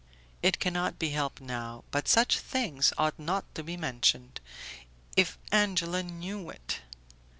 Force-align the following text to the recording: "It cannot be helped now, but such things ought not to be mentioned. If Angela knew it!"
"It 0.41 0.57
cannot 0.59 0.97
be 0.97 1.09
helped 1.11 1.41
now, 1.41 1.83
but 1.91 2.07
such 2.07 2.39
things 2.39 2.91
ought 2.97 3.19
not 3.19 3.53
to 3.53 3.61
be 3.63 3.77
mentioned. 3.77 4.39
If 5.15 5.37
Angela 5.51 6.01
knew 6.01 6.49
it!" 6.49 6.79